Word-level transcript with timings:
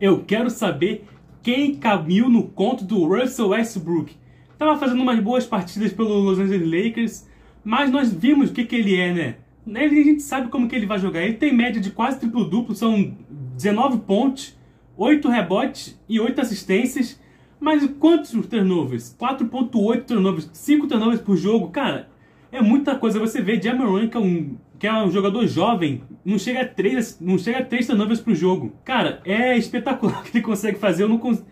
Eu 0.00 0.24
quero 0.26 0.48
saber 0.48 1.04
quem 1.42 1.74
caiu 1.74 2.30
no 2.30 2.44
conto 2.44 2.84
do 2.84 3.04
Russell 3.06 3.48
Westbrook. 3.48 4.14
Tava 4.58 4.78
fazendo 4.78 5.02
umas 5.02 5.20
boas 5.20 5.44
partidas 5.44 5.92
pelo 5.92 6.20
Los 6.20 6.38
Angeles 6.38 6.86
Lakers, 6.86 7.28
mas 7.62 7.90
nós 7.90 8.12
vimos 8.12 8.50
o 8.50 8.52
que, 8.52 8.64
que 8.64 8.76
ele 8.76 8.96
é, 8.96 9.12
né? 9.12 9.36
A 9.78 9.88
gente 9.88 10.22
sabe 10.22 10.48
como 10.48 10.68
que 10.68 10.74
ele 10.74 10.86
vai 10.86 10.98
jogar. 10.98 11.22
Ele 11.22 11.34
tem 11.34 11.54
média 11.54 11.80
de 11.80 11.90
quase 11.90 12.18
triplo-duplo, 12.18 12.74
são 12.74 13.14
19 13.56 13.98
pontos, 14.00 14.58
8 14.96 15.28
rebotes 15.28 15.98
e 16.08 16.18
8 16.18 16.40
assistências. 16.40 17.20
Mas 17.60 17.86
quantos 17.98 18.30
turnovers? 18.46 19.14
4.8 19.20 20.04
turnovers, 20.04 20.50
5 20.52 20.86
turnovers 20.86 21.20
por 21.20 21.36
jogo. 21.36 21.68
Cara, 21.68 22.08
é 22.52 22.60
muita 22.60 22.94
coisa. 22.94 23.18
Você 23.18 23.40
vê 23.40 23.60
Jamoran, 23.60 24.08
que 24.08 24.16
é 24.16 24.20
um 24.20 24.56
que 24.80 24.86
é 24.86 24.92
um 24.94 25.10
jogador 25.10 25.46
jovem, 25.46 26.02
não 26.24 26.38
chega 26.38 26.62
a 26.62 26.64
três, 26.64 27.18
não 27.20 27.36
chega 27.36 27.58
a 27.58 27.64
três 27.64 27.86
turnovers 27.86 28.18
pro 28.18 28.34
jogo. 28.34 28.72
Cara, 28.82 29.20
é 29.26 29.54
espetacular 29.58 30.20
o 30.20 30.24
que 30.24 30.38
ele 30.38 30.42
consegue 30.42 30.78
fazer. 30.78 31.02
Eu 31.02 31.08
não, 31.08 31.18
cons 31.18 31.44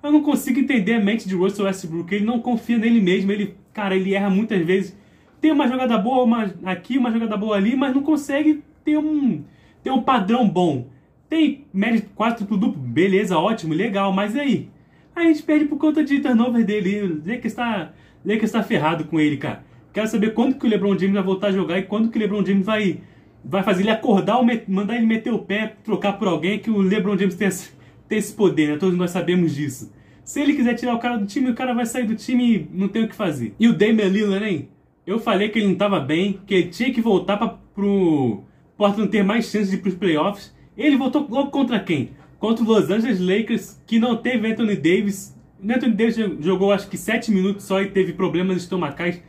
eu 0.00 0.12
não 0.12 0.22
consigo 0.22 0.60
entender 0.60 0.94
a 0.94 1.00
mente 1.00 1.28
de 1.28 1.34
Russell 1.34 1.64
Westbrook. 1.64 2.14
Ele 2.14 2.24
não 2.24 2.38
confia 2.38 2.78
nele 2.78 3.00
mesmo. 3.00 3.32
Ele, 3.32 3.56
cara, 3.72 3.96
ele 3.96 4.14
erra 4.14 4.30
muitas 4.30 4.64
vezes. 4.64 4.96
Tem 5.40 5.50
uma 5.50 5.66
jogada 5.66 5.98
boa 5.98 6.22
uma 6.22 6.54
aqui, 6.64 6.96
uma 6.96 7.10
jogada 7.10 7.36
boa 7.36 7.56
ali, 7.56 7.74
mas 7.74 7.92
não 7.92 8.04
consegue 8.04 8.62
ter 8.84 8.96
um, 8.96 9.42
ter 9.82 9.90
um 9.90 10.02
padrão 10.02 10.48
bom. 10.48 10.86
Tem 11.28 11.64
média 11.74 12.06
quase 12.14 12.36
triplo 12.36 12.56
duplo, 12.56 12.80
beleza, 12.80 13.36
ótimo, 13.36 13.74
legal, 13.74 14.12
mas 14.12 14.36
e 14.36 14.40
aí? 14.40 14.70
A 15.14 15.24
gente 15.24 15.42
perde 15.42 15.64
por 15.64 15.76
conta 15.76 16.04
de 16.04 16.20
turnover 16.20 16.64
dele. 16.64 17.20
Lakers 17.26 17.46
está, 17.46 17.92
Lakers 18.24 18.44
está 18.44 18.62
ferrado 18.62 19.06
com 19.06 19.18
ele, 19.18 19.36
cara. 19.36 19.65
Quero 19.96 20.08
saber 20.08 20.34
quando 20.34 20.56
que 20.56 20.66
o 20.66 20.68
LeBron 20.68 20.98
James 20.98 21.14
vai 21.14 21.22
voltar 21.22 21.46
a 21.46 21.52
jogar 21.52 21.78
e 21.78 21.84
quando 21.84 22.10
que 22.10 22.18
o 22.18 22.20
LeBron 22.20 22.44
James 22.44 22.66
vai, 22.66 23.00
vai 23.42 23.62
fazer 23.62 23.82
ele 23.82 23.90
acordar 23.90 24.38
mandar 24.68 24.94
ele 24.94 25.06
meter 25.06 25.32
o 25.32 25.38
pé, 25.38 25.74
trocar 25.82 26.18
por 26.18 26.28
alguém, 26.28 26.58
que 26.58 26.68
o 26.68 26.82
LeBron 26.82 27.16
James 27.16 27.34
tem 27.34 27.48
esse, 27.48 27.70
tem 28.06 28.18
esse 28.18 28.34
poder, 28.34 28.68
né? 28.68 28.76
Todos 28.76 28.94
nós 28.94 29.10
sabemos 29.10 29.54
disso. 29.54 29.90
Se 30.22 30.38
ele 30.38 30.52
quiser 30.52 30.74
tirar 30.74 30.94
o 30.94 30.98
cara 30.98 31.16
do 31.16 31.24
time, 31.24 31.48
o 31.48 31.54
cara 31.54 31.72
vai 31.72 31.86
sair 31.86 32.06
do 32.06 32.14
time 32.14 32.56
e 32.56 32.68
não 32.74 32.88
tem 32.88 33.04
o 33.04 33.08
que 33.08 33.14
fazer. 33.14 33.54
E 33.58 33.66
o 33.68 33.72
Damian 33.72 34.08
Lillard, 34.08 34.44
hein? 34.44 34.68
Eu 35.06 35.18
falei 35.18 35.48
que 35.48 35.60
ele 35.60 35.68
não 35.68 35.72
estava 35.72 35.98
bem, 35.98 36.40
que 36.46 36.52
ele 36.52 36.68
tinha 36.68 36.92
que 36.92 37.00
voltar 37.00 37.38
para 37.38 37.56
pro 37.74 38.42
Portland 38.76 39.10
ter 39.10 39.24
mais 39.24 39.46
chances 39.46 39.70
de 39.70 39.76
ir 39.76 39.80
pros 39.80 39.94
playoffs. 39.94 40.54
Ele 40.76 40.98
voltou 40.98 41.26
logo 41.26 41.50
contra 41.50 41.80
quem? 41.80 42.10
Contra 42.38 42.62
o 42.62 42.68
Los 42.68 42.90
Angeles 42.90 43.18
Lakers, 43.18 43.82
que 43.86 43.98
não 43.98 44.14
teve 44.14 44.46
Anthony 44.46 44.76
Davis. 44.76 45.34
O 45.58 45.72
Anthony 45.72 45.94
Davis 45.94 46.16
jogou 46.40 46.70
acho 46.70 46.86
que 46.86 46.98
7 46.98 47.32
minutos 47.32 47.64
só 47.64 47.80
e 47.80 47.86
teve 47.86 48.12
problemas 48.12 48.58
estomacais. 48.58 49.22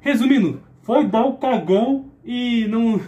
Resumindo, 0.00 0.62
foi 0.82 1.06
dar 1.06 1.24
o 1.24 1.34
cagão 1.34 2.06
e 2.24 2.66
não 2.68 3.00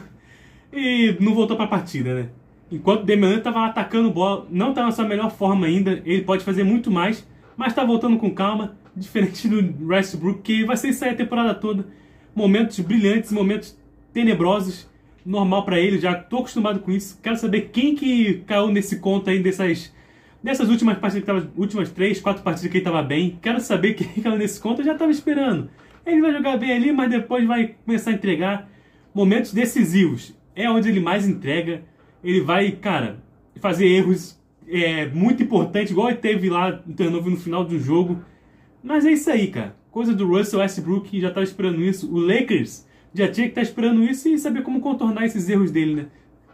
e 0.72 1.16
não 1.20 1.34
voltou 1.34 1.56
para 1.56 1.66
a 1.66 1.69
partida, 1.69 2.14
né? 2.14 2.28
Enquanto 2.70 3.05
Damian 3.05 3.38
estava 3.38 3.66
atacando 3.66 4.10
bola, 4.10 4.47
não 4.50 4.70
está 4.70 4.84
na 4.84 4.92
sua 4.92 5.05
melhor 5.05 5.30
forma 5.30 5.66
ainda, 5.66 6.00
ele 6.05 6.22
pode 6.22 6.44
fazer 6.44 6.62
muito 6.62 6.91
mais, 6.91 7.27
mas 7.56 7.69
está 7.69 7.84
voltando 7.84 8.16
com 8.16 8.30
calma, 8.30 8.77
diferente 8.94 9.48
do 9.48 9.88
Westbrook, 9.88 10.42
que 10.42 10.64
vai 10.64 10.77
ser 10.77 10.91
isso 10.91 11.05
aí 11.05 11.10
a 11.10 11.16
temporada 11.16 11.55
toda. 11.55 11.86
Momentos 12.34 12.78
brilhantes, 12.78 13.32
momentos 13.32 13.77
tenebrosos, 14.12 14.88
normal 15.27 15.64
para 15.64 15.80
ele, 15.80 15.98
já 15.98 16.12
estou 16.12 16.41
acostumado 16.41 16.78
com 16.80 16.92
isso. 16.92 17.19
Quero 17.22 17.36
saber 17.36 17.70
quem 17.72 17.94
que 17.94 18.42
caiu 18.47 18.69
nesse 18.69 19.00
conto 19.00 19.30
aí 19.30 19.42
dessas, 19.42 19.92
dessas 20.42 20.69
últimas 20.69 20.98
partidas, 20.98 21.22
que 21.22 21.27
tava, 21.27 21.50
últimas 21.56 21.91
três, 21.91 22.20
quatro 22.20 22.42
partidas 22.42 22.70
que 22.70 22.77
ele 22.77 22.84
estava 22.84 23.02
bem. 23.02 23.38
Quero 23.42 23.60
saber 23.60 23.94
quem 23.94 24.06
caiu 24.22 24.38
nesse 24.38 24.60
conto, 24.60 24.80
eu 24.80 24.84
já 24.84 24.92
estava 24.92 25.10
esperando. 25.10 25.69
Ele 26.04 26.20
vai 26.20 26.32
jogar 26.32 26.56
bem 26.56 26.72
ali, 26.72 26.92
mas 26.92 27.10
depois 27.10 27.46
vai 27.46 27.74
começar 27.84 28.10
a 28.10 28.14
entregar 28.14 28.70
momentos 29.14 29.52
decisivos. 29.52 30.34
É 30.54 30.70
onde 30.70 30.88
ele 30.88 31.00
mais 31.00 31.28
entrega. 31.28 31.82
Ele 32.22 32.40
vai, 32.40 32.72
cara, 32.72 33.22
fazer 33.60 33.86
erros 33.86 34.38
é, 34.68 35.06
muito 35.06 35.42
importantes, 35.42 35.90
igual 35.90 36.08
ele 36.08 36.18
teve 36.18 36.48
lá 36.48 36.80
no 36.86 36.94
turnover 36.94 37.30
no 37.30 37.36
final 37.36 37.64
do 37.64 37.78
jogo. 37.78 38.22
Mas 38.82 39.04
é 39.04 39.12
isso 39.12 39.30
aí, 39.30 39.48
cara. 39.48 39.76
Coisa 39.90 40.14
do 40.14 40.26
Russell 40.26 40.60
Westbrook, 40.60 41.20
já 41.20 41.28
estava 41.28 41.44
esperando 41.44 41.82
isso. 41.82 42.12
O 42.12 42.18
Lakers 42.18 42.86
já 43.12 43.28
tinha 43.28 43.46
que 43.46 43.52
estar 43.52 43.62
tá 43.62 43.66
esperando 43.66 44.02
isso 44.04 44.28
e 44.28 44.38
saber 44.38 44.62
como 44.62 44.80
contornar 44.80 45.26
esses 45.26 45.48
erros 45.48 45.70
dele, 45.70 45.94
né? 45.94 46.06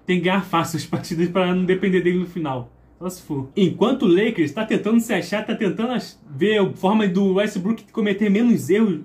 Tem 0.06 0.19
que 0.19 0.25
ganhar 0.25 0.44
fácil 0.44 0.78
as 0.78 0.87
partidas 0.87 1.28
para 1.28 1.54
não 1.54 1.65
depender 1.65 2.00
dele 2.00 2.19
no 2.19 2.26
final. 2.26 2.72
Só 2.98 3.10
se 3.10 3.22
for. 3.22 3.50
Enquanto 3.54 4.04
o 4.04 4.09
Lakers 4.09 4.50
está 4.50 4.65
tentando 4.65 5.00
se 5.00 5.12
achar, 5.12 5.42
está 5.42 5.54
tentando 5.54 5.92
ver 6.31 6.59
a 6.59 6.72
forma 6.72 7.06
do 7.06 7.34
Westbrook 7.34 7.84
cometer 7.92 8.31
menos 8.31 8.71
erros 8.71 9.00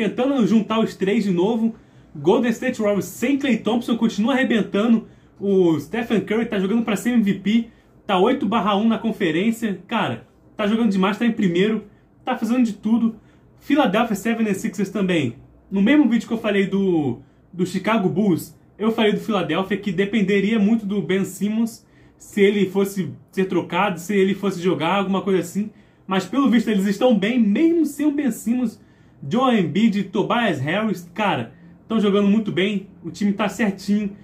tentando 0.00 0.46
juntar 0.46 0.80
os 0.80 0.94
três 0.94 1.24
de 1.24 1.30
novo. 1.30 1.74
Golden 2.16 2.50
State 2.50 2.80
Warriors 2.80 3.04
sem 3.04 3.38
Clay 3.38 3.58
Thompson 3.58 3.98
continua 3.98 4.32
arrebentando. 4.32 5.06
O 5.38 5.78
Stephen 5.78 6.22
Curry 6.22 6.46
tá 6.46 6.58
jogando 6.58 6.82
para 6.82 6.96
ser 6.96 7.10
MVP. 7.10 7.68
Tá 8.06 8.18
8/1 8.18 8.88
na 8.88 8.96
conferência. 8.96 9.78
Cara, 9.86 10.26
tá 10.56 10.66
jogando 10.66 10.90
demais, 10.90 11.18
tá 11.18 11.26
em 11.26 11.32
primeiro. 11.32 11.84
Tá 12.24 12.34
fazendo 12.34 12.64
de 12.64 12.72
tudo. 12.72 13.16
Philadelphia 13.58 14.16
76ers 14.16 14.90
também. 14.90 15.36
No 15.70 15.82
mesmo 15.82 16.08
vídeo 16.08 16.26
que 16.26 16.32
eu 16.32 16.38
falei 16.38 16.66
do, 16.66 17.18
do 17.52 17.66
Chicago 17.66 18.08
Bulls, 18.08 18.58
eu 18.78 18.90
falei 18.90 19.12
do 19.12 19.20
Philadelphia 19.20 19.76
que 19.76 19.92
dependeria 19.92 20.58
muito 20.58 20.86
do 20.86 21.02
Ben 21.02 21.26
Simmons 21.26 21.86
se 22.16 22.40
ele 22.40 22.70
fosse 22.70 23.12
ser 23.30 23.44
trocado, 23.44 24.00
se 24.00 24.16
ele 24.16 24.34
fosse 24.34 24.62
jogar, 24.62 24.94
alguma 24.94 25.20
coisa 25.20 25.40
assim. 25.40 25.70
Mas 26.06 26.24
pelo 26.24 26.50
visto 26.50 26.68
eles 26.68 26.86
estão 26.86 27.16
bem, 27.16 27.38
mesmo 27.38 27.84
sem 27.84 28.06
o 28.06 28.10
Ben 28.10 28.30
Simmons 28.30 28.80
Joe 29.28 29.60
Embiid, 29.60 30.04
Tobias 30.04 30.58
Harris, 30.60 31.10
cara, 31.14 31.52
estão 31.82 32.00
jogando 32.00 32.28
muito 32.28 32.50
bem, 32.50 32.88
o 33.04 33.10
time 33.10 33.32
está 33.32 33.48
certinho. 33.48 34.16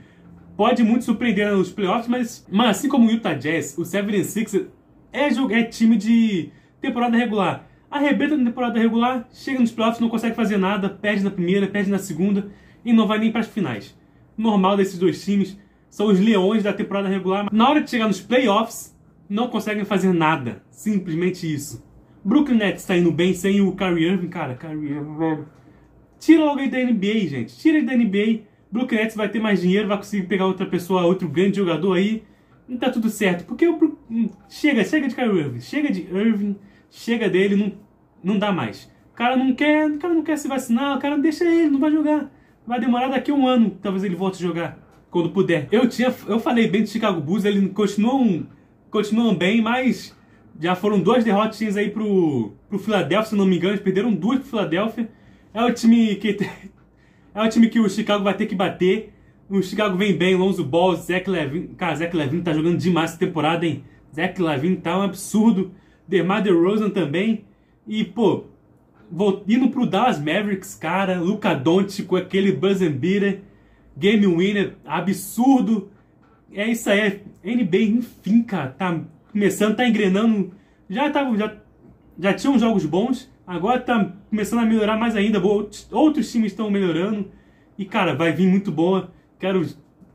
Pode 0.56 0.82
muito 0.82 1.04
surpreender 1.04 1.52
nos 1.52 1.70
playoffs, 1.70 2.08
mas, 2.08 2.46
mas 2.50 2.78
assim 2.78 2.88
como 2.88 3.06
o 3.06 3.10
Utah 3.10 3.34
Jazz, 3.34 3.76
o 3.76 3.84
76 3.84 4.66
é, 5.12 5.28
é 5.28 5.62
time 5.64 5.96
de 5.96 6.50
temporada 6.80 7.16
regular. 7.16 7.68
Arrebenta 7.90 8.36
na 8.36 8.44
temporada 8.46 8.78
regular, 8.78 9.28
chega 9.32 9.60
nos 9.60 9.70
playoffs, 9.70 10.00
não 10.00 10.08
consegue 10.08 10.34
fazer 10.34 10.56
nada, 10.56 10.88
perde 10.88 11.22
na 11.22 11.30
primeira, 11.30 11.66
perde 11.66 11.90
na 11.90 11.98
segunda 11.98 12.50
e 12.84 12.92
não 12.92 13.06
vai 13.06 13.18
nem 13.18 13.30
para 13.30 13.40
as 13.40 13.48
finais. 13.48 13.96
Normal 14.36 14.76
desses 14.76 14.98
dois 14.98 15.22
times, 15.24 15.58
são 15.90 16.06
os 16.06 16.18
leões 16.18 16.62
da 16.62 16.72
temporada 16.72 17.08
regular, 17.08 17.48
na 17.52 17.68
hora 17.68 17.82
de 17.82 17.90
chegar 17.90 18.06
nos 18.06 18.20
playoffs, 18.20 18.96
não 19.28 19.48
conseguem 19.48 19.84
fazer 19.84 20.12
nada. 20.12 20.62
Simplesmente 20.70 21.52
isso. 21.52 21.84
Brooklyn 22.26 22.56
Nets 22.56 22.84
tá 22.84 22.96
indo 22.96 23.12
bem 23.12 23.32
sem 23.32 23.60
o 23.60 23.70
Kyrie 23.76 24.08
Irving, 24.08 24.26
cara. 24.26 24.56
Kyrie 24.56 24.94
Irving, 24.94 25.16
velho. 25.16 25.48
Tira 26.18 26.44
logo 26.44 26.58
ele 26.58 26.70
da 26.70 26.78
NBA, 26.78 27.28
gente. 27.28 27.56
Tira 27.56 27.78
ele 27.78 27.86
da 27.86 27.96
NBA. 27.96 28.42
Brooklyn 28.68 28.98
Nets 28.98 29.14
vai 29.14 29.28
ter 29.28 29.38
mais 29.38 29.60
dinheiro, 29.60 29.86
vai 29.86 29.96
conseguir 29.96 30.26
pegar 30.26 30.44
outra 30.44 30.66
pessoa, 30.66 31.04
outro 31.04 31.28
grande 31.28 31.58
jogador 31.58 31.92
aí. 31.92 32.24
Não 32.66 32.76
tá 32.78 32.90
tudo 32.90 33.08
certo. 33.10 33.44
Porque 33.44 33.68
o 33.68 33.78
Brook... 33.78 33.96
Hum, 34.10 34.28
chega, 34.48 34.82
chega 34.82 35.06
de 35.06 35.14
Kyrie 35.14 35.38
Irving. 35.38 35.60
Chega 35.60 35.88
de 35.88 36.00
Irving. 36.02 36.56
Chega 36.90 37.30
dele, 37.30 37.54
não, 37.54 37.72
não 38.24 38.38
dá 38.40 38.50
mais. 38.50 38.90
O 39.12 39.14
cara 39.14 39.36
não 39.36 39.54
quer, 39.54 39.88
o 39.88 39.98
cara 39.98 40.12
não 40.12 40.24
quer 40.24 40.36
se 40.36 40.48
vacinar, 40.48 40.96
o 40.96 41.00
cara 41.00 41.16
deixa 41.16 41.44
ele, 41.44 41.70
não 41.70 41.78
vai 41.78 41.92
jogar. 41.92 42.28
Vai 42.66 42.80
demorar 42.80 43.06
daqui 43.06 43.30
um 43.30 43.46
ano, 43.46 43.70
talvez 43.80 44.02
ele 44.02 44.16
volte 44.16 44.42
a 44.42 44.48
jogar 44.48 44.78
quando 45.12 45.30
puder. 45.30 45.68
Eu 45.70 45.88
tinha, 45.88 46.12
eu 46.26 46.40
falei 46.40 46.66
bem 46.66 46.82
do 46.82 46.88
Chicago 46.88 47.20
Bulls, 47.20 47.44
eles 47.44 47.72
continuam, 47.72 48.48
continuam 48.90 49.32
bem, 49.32 49.62
mas 49.62 50.15
já 50.60 50.74
foram 50.74 51.00
duas 51.00 51.24
derrotas 51.24 51.76
aí 51.76 51.90
pro, 51.90 52.52
pro 52.68 52.78
Philadelphia, 52.78 53.30
se 53.30 53.34
não 53.34 53.46
me 53.46 53.56
engano. 53.56 53.74
Eles 53.74 53.82
perderam 53.82 54.12
duas 54.12 54.40
pro 54.40 54.48
Philadelphia. 54.48 55.08
É 55.52 55.62
o 55.62 55.72
time 55.72 56.16
que. 56.16 56.36
É 57.34 57.42
o 57.42 57.48
time 57.50 57.68
que 57.68 57.78
o 57.78 57.86
Chicago 57.86 58.24
vai 58.24 58.32
ter 58.32 58.46
que 58.46 58.54
bater. 58.54 59.12
O 59.50 59.62
Chicago 59.62 59.94
vem 59.94 60.16
bem, 60.16 60.34
Lonzo 60.34 60.64
Ball, 60.64 60.96
Zach 60.96 61.28
Levine. 61.28 61.68
Cara, 61.76 61.94
Zach 61.94 62.16
Levine 62.16 62.40
tá 62.40 62.54
jogando 62.54 62.78
demais 62.78 63.10
essa 63.10 63.18
temporada, 63.18 63.66
hein? 63.66 63.84
Zach 64.14 64.40
Levine 64.40 64.78
tá 64.78 64.98
um 64.98 65.02
absurdo. 65.02 65.70
DeMar 66.08 66.42
DeRozan 66.42 66.88
também. 66.88 67.44
E, 67.86 68.04
pô, 68.04 68.44
vou, 69.12 69.44
indo 69.46 69.68
pro 69.68 69.84
Dallas 69.84 70.18
Mavericks, 70.18 70.74
cara. 70.74 71.20
Luca 71.20 71.52
Doncic 71.54 72.06
com 72.06 72.16
aquele 72.16 72.52
buzzer 72.52 72.90
beater. 72.90 73.42
Game 73.94 74.26
winner, 74.26 74.74
absurdo. 74.86 75.90
É 76.54 76.66
isso 76.66 76.88
aí, 76.88 77.20
NBA, 77.44 77.82
enfim, 77.82 78.42
cara, 78.42 78.70
tá 78.70 78.98
começando, 79.36 79.76
tá 79.76 79.86
engrenando. 79.86 80.54
Já, 80.88 81.10
tava, 81.10 81.36
já, 81.36 81.54
já 82.18 82.32
tinham 82.32 82.58
jogos 82.58 82.86
bons, 82.86 83.30
agora 83.46 83.78
tá 83.78 84.14
começando 84.30 84.60
a 84.60 84.64
melhorar 84.64 84.96
mais 84.96 85.14
ainda. 85.14 85.38
Outros 85.42 86.32
times 86.32 86.52
estão 86.52 86.70
melhorando. 86.70 87.30
E, 87.76 87.84
cara, 87.84 88.14
vai 88.14 88.32
vir 88.32 88.48
muito 88.48 88.72
boa. 88.72 89.12
Quero. 89.38 89.66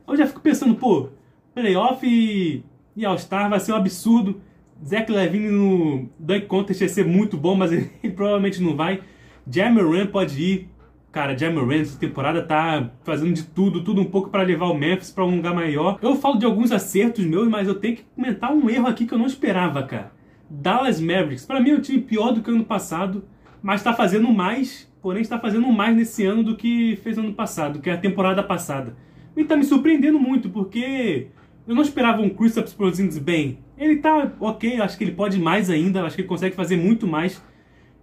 Eu 0.08 0.18
já 0.18 0.26
fico 0.26 0.42
pensando, 0.42 0.74
pô, 0.74 1.10
playoff 1.54 2.04
e, 2.04 2.64
e 2.96 3.06
All-Star 3.06 3.48
vai 3.48 3.60
ser 3.60 3.74
um 3.74 3.76
absurdo. 3.76 4.42
Zach 4.84 5.12
Levine 5.12 5.52
no 5.52 6.10
Dunk 6.18 6.48
Contest 6.48 6.82
ia 6.82 6.90
ser 6.90 7.06
muito 7.06 7.38
bom, 7.38 7.54
mas 7.54 7.72
ele, 7.72 7.92
ele 8.04 8.14
provavelmente 8.14 8.60
não 8.60 8.76
vai. 8.76 9.04
Jamoran 9.48 10.08
pode 10.08 10.42
ir. 10.42 10.70
Cara, 11.12 11.38
Jamoran 11.38 11.82
essa 11.82 12.00
temporada 12.00 12.42
tá 12.42 12.90
fazendo 13.04 13.34
de 13.34 13.44
tudo, 13.44 13.84
tudo 13.84 14.00
um 14.00 14.06
pouco 14.06 14.30
para 14.30 14.44
levar 14.44 14.68
o 14.68 14.74
Memphis 14.74 15.12
para 15.12 15.26
um 15.26 15.36
lugar 15.36 15.54
maior. 15.54 16.00
Eu 16.02 16.16
falo 16.16 16.38
de 16.38 16.46
alguns 16.46 16.72
acertos 16.72 17.26
meus, 17.26 17.50
mas 17.50 17.68
eu 17.68 17.76
tenho 17.76 17.98
que 17.98 18.06
comentar 18.16 18.54
um 18.54 18.70
erro 18.70 18.88
aqui 18.88 19.06
que 19.06 19.14
eu 19.14 19.18
não 19.18 19.26
esperava, 19.26 19.84
cara. 19.84 20.14
Dallas 20.50 21.02
Mavericks, 21.02 21.46
para 21.46 21.60
mim 21.60 21.72
é 21.72 21.76
um 21.76 21.82
time 21.82 22.00
pior 22.00 22.32
do 22.32 22.42
que 22.42 22.50
ano 22.50 22.64
passado, 22.64 23.26
mas 23.62 23.82
está 23.82 23.94
fazendo 23.94 24.30
mais, 24.30 24.90
porém 25.02 25.22
está 25.22 25.38
fazendo 25.38 25.68
mais 25.68 25.96
nesse 25.96 26.26
ano 26.26 26.44
do 26.44 26.56
que 26.56 26.98
fez 27.04 27.18
ano 27.18 27.34
passado, 27.34 27.82
que 27.82 27.90
é 27.90 27.94
a 27.94 27.98
temporada 27.98 28.42
passada. 28.42 28.96
E 29.36 29.44
tá 29.44 29.58
me 29.58 29.66
surpreendendo 29.66 30.18
muito, 30.18 30.50
porque 30.50 31.28
eu 31.68 31.76
não 31.76 31.82
esperava 31.82 32.22
um 32.22 32.30
Kristaps 32.30 32.74
Porzingis 32.74 33.18
bem. 33.18 33.60
Ele 33.78 33.98
tá 33.98 34.32
ok, 34.40 34.80
acho 34.80 34.98
que 34.98 35.04
ele 35.04 35.12
pode 35.12 35.38
mais 35.38 35.70
ainda, 35.70 36.04
acho 36.04 36.16
que 36.16 36.22
ele 36.22 36.30
consegue 36.30 36.56
fazer 36.56 36.78
muito 36.78 37.06
mais. 37.06 37.44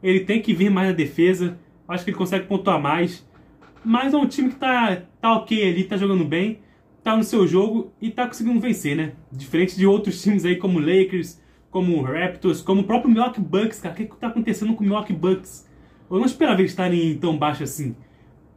Ele 0.03 0.21
tem 0.21 0.43
que 0.43 0.53
vir 0.53 0.71
mais 0.71 0.89
na 0.89 0.95
defesa, 0.95 1.59
acho 1.89 2.05
que 2.05 2.11
ele 2.11 2.19
consegue 2.19 2.47
pontuar 2.47 2.81
mais. 2.81 3.27
Mas 3.85 4.13
é 4.13 4.17
um 4.17 4.27
time 4.27 4.51
que 4.51 4.57
tá, 4.57 5.03
tá 5.21 5.33
ok 5.37 5.71
ali, 5.71 5.85
tá 5.85 5.97
jogando 5.97 6.25
bem, 6.25 6.61
tá 7.03 7.17
no 7.17 7.25
seu 7.25 7.47
jogo 7.47 7.93
e 8.01 8.11
tá 8.11 8.27
conseguindo 8.27 8.61
vencer, 8.61 8.97
né? 8.97 9.13
Diferente 9.33 9.77
de 9.77 9.87
outros 9.87 10.21
times 10.23 10.45
aí 10.45 10.57
como 10.57 10.79
Lakers, 10.79 11.41
como 11.71 12.03
Raptors, 12.03 12.61
como 12.61 12.83
o 12.83 12.85
próprio 12.85 13.11
Milwaukee 13.11 13.41
Bucks, 13.41 13.81
cara. 13.81 13.95
O 13.95 13.97
que, 13.97 14.05
que 14.07 14.17
tá 14.17 14.29
acontecendo 14.29 14.75
com 14.75 14.83
o 14.83 14.87
Milwaukee 14.87 15.13
Bucks? 15.13 15.67
Eu 16.11 16.19
não 16.19 16.27
esperava 16.27 16.61
eles 16.61 16.73
estarem 16.73 17.17
tão 17.19 17.37
baixo 17.37 17.63
assim. 17.63 17.95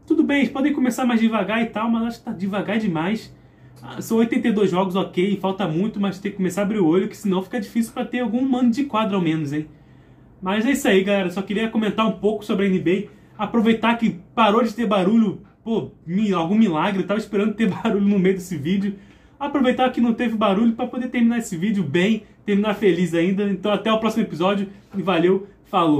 Tudo 0.06 0.24
bem, 0.24 0.40
eles 0.40 0.50
podem 0.50 0.74
começar 0.74 1.06
mais 1.06 1.20
devagar 1.20 1.62
e 1.62 1.68
tal, 1.68 1.90
mas 1.90 2.04
acho 2.04 2.20
que 2.20 2.26
tá 2.26 2.32
devagar 2.32 2.80
demais. 2.80 3.34
Ah, 3.82 4.02
são 4.02 4.18
82 4.18 4.70
jogos, 4.70 4.96
ok, 4.96 5.38
falta 5.38 5.68
muito, 5.68 6.00
mas 6.00 6.20
tem 6.20 6.32
que 6.32 6.38
começar 6.38 6.62
a 6.62 6.66
abrir 6.66 6.80
o 6.80 6.86
olho, 6.86 7.08
que 7.08 7.18
senão 7.18 7.42
fica 7.42 7.60
difícil 7.60 7.94
para 7.94 8.06
ter 8.06 8.20
algum 8.20 8.42
mano 8.48 8.70
de 8.70 8.84
quadro 8.84 9.16
ao 9.16 9.22
menos, 9.22 9.54
hein? 9.54 9.68
Mas 10.42 10.66
é 10.66 10.72
isso 10.72 10.88
aí, 10.88 11.04
galera. 11.04 11.30
Só 11.30 11.42
queria 11.42 11.70
comentar 11.70 12.06
um 12.06 12.14
pouco 12.14 12.44
sobre 12.44 12.66
a 12.66 12.70
NBA. 12.70 13.10
Aproveitar 13.42 13.98
que 13.98 14.20
parou 14.36 14.62
de 14.62 14.72
ter 14.72 14.86
barulho, 14.86 15.42
pô, 15.64 15.90
algum 16.36 16.56
milagre. 16.56 17.02
Eu 17.02 17.08
tava 17.08 17.20
esperando 17.20 17.56
ter 17.56 17.66
barulho 17.74 18.06
no 18.06 18.20
meio 18.20 18.36
desse 18.36 18.56
vídeo. 18.56 18.94
Aproveitar 19.40 19.90
que 19.90 20.00
não 20.00 20.14
teve 20.14 20.36
barulho 20.36 20.74
para 20.74 20.86
poder 20.86 21.08
terminar 21.08 21.40
esse 21.40 21.58
vídeo 21.58 21.84
bem, 21.84 22.22
terminar 22.46 22.76
feliz 22.76 23.16
ainda. 23.16 23.50
Então 23.50 23.72
até 23.72 23.92
o 23.92 24.00
próximo 24.00 24.22
episódio 24.22 24.68
e 24.96 25.02
valeu, 25.02 25.48
falou! 25.66 26.00